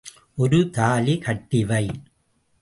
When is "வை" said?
1.63-1.85